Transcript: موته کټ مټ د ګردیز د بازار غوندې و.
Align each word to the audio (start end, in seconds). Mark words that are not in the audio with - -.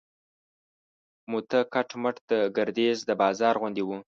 موته 1.31 1.59
کټ 1.73 1.89
مټ 2.01 2.15
د 2.31 2.31
ګردیز 2.55 2.97
د 3.05 3.11
بازار 3.21 3.53
غوندې 3.61 3.83
و. 3.85 3.89